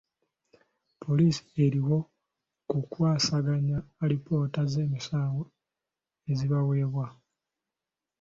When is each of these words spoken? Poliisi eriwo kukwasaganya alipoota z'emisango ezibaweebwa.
Poliisi 1.01 1.43
eriwo 1.65 1.97
kukwasaganya 2.69 3.77
alipoota 4.03 4.61
z'emisango 4.71 5.43
ezibaweebwa. 6.31 7.07